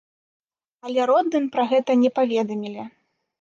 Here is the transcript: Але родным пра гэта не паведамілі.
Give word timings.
Але 0.87 1.01
родным 1.11 1.45
пра 1.57 1.67
гэта 1.75 1.91
не 2.05 2.09
паведамілі. 2.17 2.89